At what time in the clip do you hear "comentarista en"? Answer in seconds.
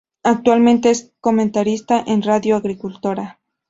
1.19-2.23